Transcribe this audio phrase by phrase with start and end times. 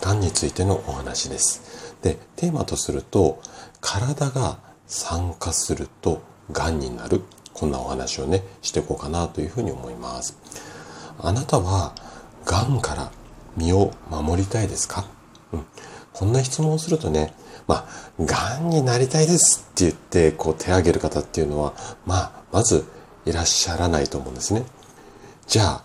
[0.00, 1.96] がんについてのお話です。
[2.02, 3.40] でテーマとすると
[3.80, 7.22] 体が酸化するとがんになる。
[7.52, 10.36] こんなお話をねしていこうかなというふうに思います。
[11.18, 11.94] あなたは
[12.44, 13.10] がんから
[13.56, 15.06] 身を守りたいですか、
[15.52, 15.64] うん、
[16.12, 17.32] こんな質問をするとね
[17.66, 21.74] まあ、がんになりたいですって言って、こう手を挙げる方っていうのは、
[22.06, 22.84] まあ、まず
[23.24, 24.64] いらっしゃらないと思うんですね。
[25.46, 25.84] じゃあ、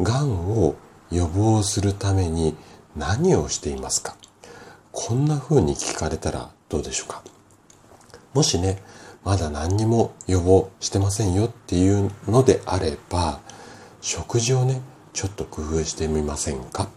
[0.00, 0.76] がんを
[1.10, 2.56] 予防するために
[2.98, 4.16] 何をしていますか？
[4.90, 7.22] こんな風に聞かれたらどうでしょうか？
[8.34, 8.82] もしね、
[9.24, 13.40] まだ何にも予防してませんよっていうのであれば、
[14.00, 14.80] 食事をね、
[15.12, 16.88] ちょっと工夫してみませんか、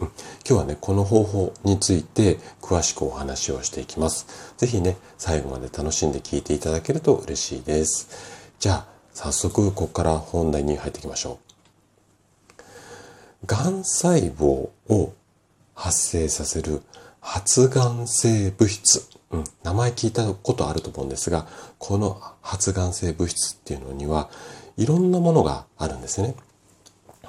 [0.00, 4.54] うん、今日はね、この方法について詳しくお話をしていきます。
[4.56, 8.52] ぜひね、最後まで楽しんで聞いていただけると嬉しいです。
[8.58, 11.38] じゃあ、早速ここから本題に入っていきましょ
[13.42, 13.46] う。
[13.46, 15.12] がん細胞を
[15.74, 16.82] 発生させる
[17.20, 19.08] 発がん性物質。
[19.30, 21.46] うん、名前聞いたことあると思うんですが、
[21.78, 24.30] この発がん性物質っていうのには、
[24.76, 26.34] いろんなものがあるんですね。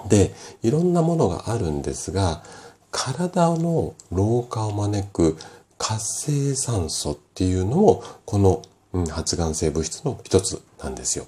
[0.07, 2.43] で、いろんなものがあるんですが、
[2.91, 5.37] 体の老化を招く
[5.77, 8.61] 活性酸素っていうのも、この
[8.93, 11.25] うん発がん性物質の一つなんですよ。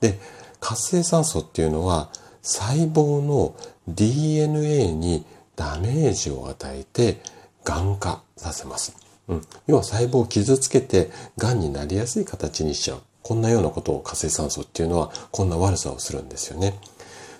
[0.00, 0.20] で、
[0.60, 2.10] 活性酸素っていうのは
[2.42, 3.54] 細胞の
[3.88, 5.24] DNA に
[5.58, 7.20] ダメージを与えて
[7.64, 8.96] がん化させます。
[9.26, 13.02] うん、要は細胞を傷つけてがんになりやすい形にしちゃう。
[13.24, 16.78] こんなようなことを活性酸素っていうのはこんな悪さをするんですよね。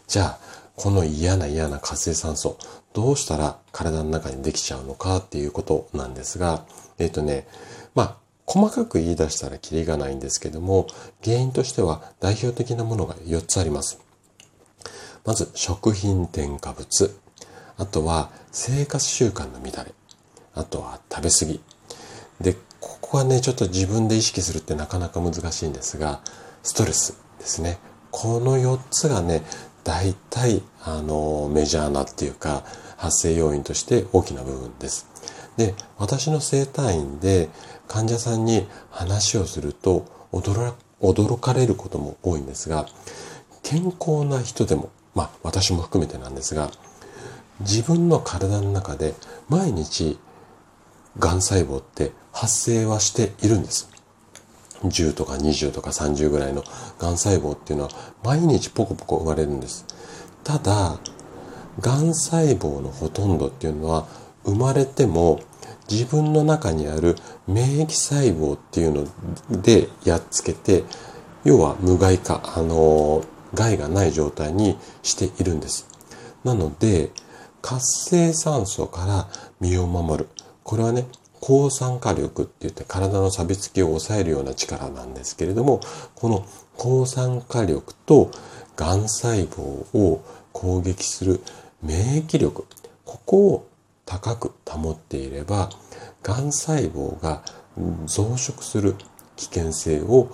[0.09, 0.39] じゃあ、
[0.75, 2.59] この嫌な嫌な活性酸素、
[2.93, 6.65] どうしたら体の中にできちゃうのかっていうことなんですが、
[6.99, 7.47] えっ、ー、とね、
[7.95, 10.89] まあ、細かく言い出したらキリがないんですけども、
[11.23, 14.01] 原因としては代表的なものが4つあります。
[15.25, 17.28] まず、食品添加物。
[17.78, 19.94] あとは、生活習慣の乱れ。
[20.55, 21.61] あとは、食べ過ぎ。
[22.41, 26.21] で、ここはね、ちょっと自分で意識するってなかなか難しいんですが、
[26.62, 27.78] ストレスですね。
[28.11, 29.43] この4つがね、
[29.84, 32.65] 大体、あの、メジャーなっていうか、
[32.97, 35.06] 発生要因として大きな部分です。
[35.56, 37.49] で、私の生体院で
[37.87, 42.87] 患者さんに話をすると驚驚かれることも多いんですが、
[43.62, 46.71] 健康な人でも、まあ私も含めてなんですが、
[47.61, 49.15] 自分の体の中で
[49.49, 50.19] 毎日
[51.19, 53.91] がん細胞って発生はしているんです。
[54.85, 56.63] 10とか20とか30ぐらいの
[56.99, 57.91] がん細胞っていうのは
[58.23, 59.85] 毎日ポコポコ生まれるんです。
[60.45, 60.99] ただ、
[61.81, 64.07] がん細胞のほとんどっていうのは
[64.45, 65.41] 生まれても
[65.91, 69.07] 自分の中にある免疫細胞っていう
[69.51, 70.85] のでやっつけて、
[71.45, 75.89] 要は無害化、あの、害がない状態にしているんです。
[76.45, 77.11] なので、
[77.69, 79.29] 活性酸素から
[79.61, 80.31] 身を守る。
[80.65, 81.06] これはね、
[81.39, 85.83] 抗酸化力って言って体の錆びつきを抑えるような力なんですけれども、
[86.15, 86.47] この
[86.78, 88.31] 抗酸化力と
[88.75, 89.61] がん細胞
[89.93, 90.25] を
[90.55, 91.43] 攻撃する
[91.83, 92.65] 免疫力、
[93.05, 93.69] ここを
[94.07, 95.69] 高く保っていれば、
[96.23, 97.43] がん細胞が
[98.07, 98.95] 増殖する
[99.37, 100.31] 危険性を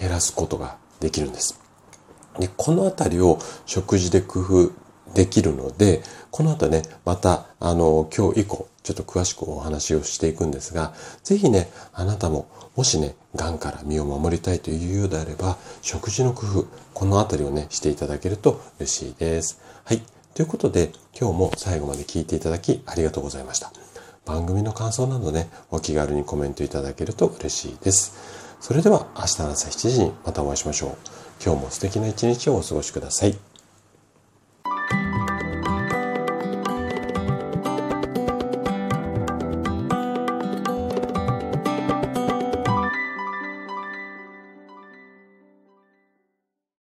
[0.00, 1.58] 減らすことができるんです。
[2.38, 6.02] でこのあたりを食事で工夫できるので、
[6.36, 10.92] この後ね、また、あの、今日以降、ちょっと詳しくお話をしていくんですが、
[11.24, 19.62] ぜひね、あなたも、もしね、癌から身を守りたいというようであれば、食事の工夫、このあたりをね、していただけると嬉しいです。
[19.84, 20.02] はい。
[20.34, 23.72] ということで、今日も最後まで聞いていただきありがとうございました。
[24.26, 28.12] 番組の感想などね、お気軽にコメントいただけると嬉しいです。
[28.60, 30.96] それでは明日の朝7時にまたお会いしましょう。
[31.42, 33.55] 今日も素敵な一日をお過ごしください。